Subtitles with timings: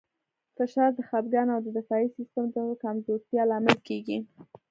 [0.57, 4.17] فشار د خپګان او د دفاعي سیستم د کمزورتیا لامل کېږي.